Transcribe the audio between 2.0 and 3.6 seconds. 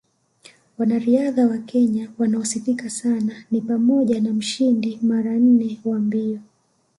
wanaosifika sana